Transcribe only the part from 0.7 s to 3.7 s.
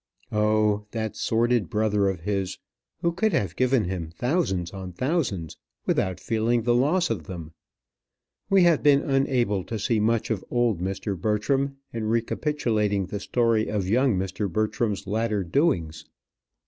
that sordid brother of his, who could have